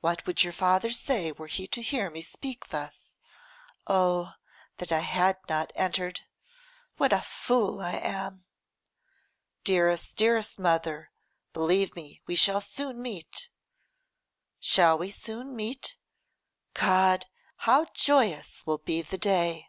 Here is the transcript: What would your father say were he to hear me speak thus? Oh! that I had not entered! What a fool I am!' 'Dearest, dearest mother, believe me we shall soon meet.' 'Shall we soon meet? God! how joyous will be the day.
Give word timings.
What 0.00 0.26
would 0.26 0.42
your 0.42 0.52
father 0.52 0.90
say 0.90 1.30
were 1.30 1.46
he 1.46 1.68
to 1.68 1.80
hear 1.80 2.10
me 2.10 2.22
speak 2.22 2.70
thus? 2.70 3.18
Oh! 3.86 4.32
that 4.78 4.90
I 4.90 4.98
had 4.98 5.36
not 5.48 5.70
entered! 5.76 6.22
What 6.96 7.12
a 7.12 7.20
fool 7.22 7.80
I 7.80 7.92
am!' 7.92 8.46
'Dearest, 9.62 10.16
dearest 10.16 10.58
mother, 10.58 11.12
believe 11.52 11.94
me 11.94 12.20
we 12.26 12.34
shall 12.34 12.60
soon 12.60 13.00
meet.' 13.00 13.48
'Shall 14.58 14.98
we 14.98 15.08
soon 15.12 15.54
meet? 15.54 15.96
God! 16.74 17.26
how 17.58 17.86
joyous 17.94 18.66
will 18.66 18.78
be 18.78 19.02
the 19.02 19.18
day. 19.18 19.68